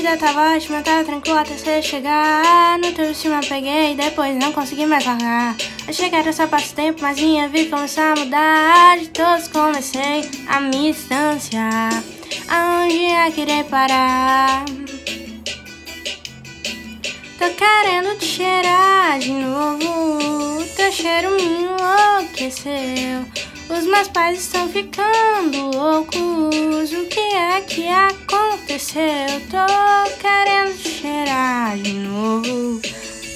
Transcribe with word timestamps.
vida 0.00 0.16
tava 0.16 0.56
ótima, 0.56 0.80
tava 0.82 1.04
tranquila 1.04 1.42
até 1.42 1.54
você 1.54 1.82
chegar. 1.82 2.78
No 2.78 2.90
teu 2.92 3.14
cima 3.14 3.40
peguei, 3.46 3.94
depois 3.94 4.34
não 4.34 4.50
consegui 4.50 4.86
mais 4.86 5.04
largar. 5.04 5.54
Achei 5.86 6.08
que 6.08 6.16
era 6.16 6.32
só 6.32 6.46
passo 6.46 6.74
tempo, 6.74 7.02
mas 7.02 7.20
minha 7.20 7.48
vida 7.48 7.76
começou 7.76 8.04
a 8.04 8.14
mudar. 8.16 8.98
De 8.98 9.08
todos 9.08 9.48
comecei 9.48 10.22
a 10.48 10.58
me 10.58 10.90
distanciar. 10.92 12.02
Aonde 12.48 13.04
é 13.04 13.30
que 13.30 13.42
irei 13.42 13.62
parar? 13.64 14.64
Tô 17.38 17.50
querendo 17.50 18.18
te 18.18 18.24
cheirar 18.24 19.18
de 19.18 19.32
novo. 19.32 20.64
Teu 20.76 20.92
cheiro 20.92 21.30
me 21.32 21.42
enlouqueceu. 21.42 23.26
Os 23.68 23.84
meus 23.84 24.08
pais 24.08 24.40
estão 24.40 24.66
ficando 24.66 25.76
loucos. 25.76 26.90
O 26.90 27.04
que 27.04 27.20
é 27.20 27.60
que 27.60 27.86
aconteceu? 27.86 28.39
Tô 28.70 28.76
querendo 30.20 30.78
cheirar 30.78 31.76
de 31.76 31.92
novo. 31.92 32.80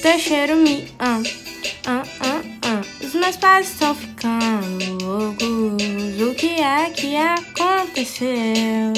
Teu 0.00 0.16
cheiro 0.16 0.54
me. 0.54 0.86
Ah, 1.00 1.20
ah, 1.86 2.04
ah, 2.20 2.40
ah. 2.62 2.80
Os 3.04 3.14
meus 3.14 3.36
pais 3.38 3.66
estão 3.66 3.96
ficando 3.96 5.04
loucos. 5.04 6.22
O 6.22 6.34
que 6.36 6.60
é 6.60 6.88
que 6.90 7.16
aconteceu? 7.16 8.92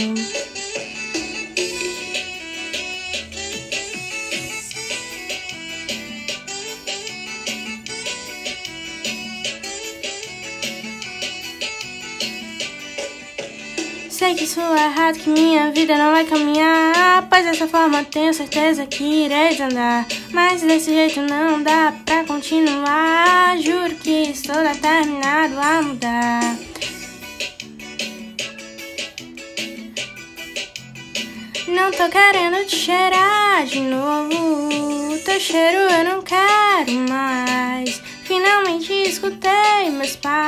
Sei 14.27 14.35
que 14.35 14.43
isso 14.43 14.61
é 14.61 14.87
errado, 14.87 15.19
que 15.21 15.31
minha 15.31 15.71
vida 15.71 15.97
não 15.97 16.11
vai 16.11 16.25
caminhar. 16.25 17.29
Pois 17.31 17.45
dessa 17.45 17.69
forma 17.69 18.03
tenho 18.03 18.35
certeza 18.35 18.85
que 18.85 19.05
irei 19.05 19.51
desandar. 19.51 20.05
Mas 20.33 20.63
desse 20.63 20.93
jeito 20.93 21.21
não 21.21 21.63
dá 21.63 21.95
pra 22.05 22.25
continuar. 22.25 23.57
Juro 23.59 23.95
que 23.95 24.33
estou 24.33 24.57
determinado 24.65 25.55
a 25.61 25.81
mudar. 25.81 26.57
Não 31.69 31.93
tô 31.93 32.09
querendo 32.09 32.67
te 32.67 32.75
cheirar 32.75 33.65
de 33.65 33.79
novo. 33.79 35.19
Teu 35.25 35.39
cheiro 35.39 35.79
eu 35.79 36.05
não 36.05 36.23
quero 36.23 36.93
mais. 37.09 38.03
Finalmente 38.25 38.93
escutei 38.93 39.89
meus 39.93 40.17
pais 40.17 40.46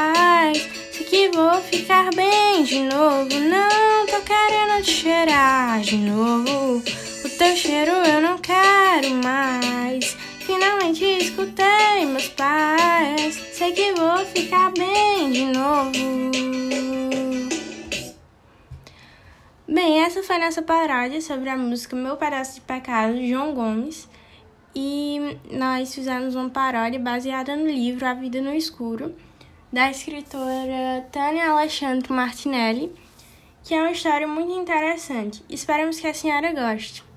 ficar 1.71 2.11
bem 2.15 2.65
de 2.65 2.81
novo. 2.81 3.29
Não 3.29 4.07
tô 4.07 4.21
querendo 4.23 4.83
te 4.83 4.91
cheirar 4.91 5.81
de 5.81 5.97
novo. 5.97 6.79
O 7.25 7.29
teu 7.39 7.57
cheiro 7.57 7.93
eu 7.93 8.21
não 8.21 8.39
quero 8.39 9.11
mais. 9.23 10.17
Finalmente 10.41 11.05
escutei 11.05 12.07
meus 12.07 12.29
pais. 12.29 13.35
Sei 13.53 13.73
que 13.73 13.93
vou 13.93 14.19
ficar 14.27 14.73
bem 14.73 15.31
de 15.31 15.45
novo. 15.47 15.93
Bem, 19.69 20.03
essa 20.03 20.23
foi 20.23 20.39
nossa 20.39 20.63
paródia 20.63 21.21
sobre 21.21 21.51
a 21.51 21.57
música 21.57 21.95
Meu 21.95 22.17
Pedaço 22.17 22.55
de 22.55 22.61
Pecado, 22.63 23.15
de 23.15 23.29
João 23.29 23.55
Gomes. 23.55 24.09
E 24.75 25.37
nós 25.51 25.95
fizemos 25.95 26.35
uma 26.35 26.49
paródia 26.49 26.99
baseada 26.99 27.55
no 27.55 27.67
livro 27.67 28.07
A 28.07 28.15
Vida 28.15 28.41
no 28.41 28.55
Escuro 28.55 29.15
da 29.73 29.91
escritora 29.91 31.07
Tânia 31.13 31.51
Alexandre 31.51 32.13
Martinelli, 32.13 32.93
que 33.63 33.75
é 33.75 33.81
uma 33.81 33.93
história 33.93 34.27
muito 34.27 34.53
interessante. 34.53 35.45
Esperamos 35.49 36.01
que 36.01 36.07
a 36.07 36.15
senhora 36.15 36.53
goste. 36.53 37.08